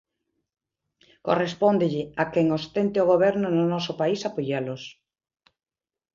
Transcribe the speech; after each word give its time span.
Correspóndelle 1.27 2.03
a 2.21 2.23
quen 2.33 2.47
ostente 2.57 2.97
o 3.03 3.09
goberno 3.13 3.47
no 3.51 3.63
noso 3.73 3.93
país 4.01 4.21
apoialos. 4.29 4.81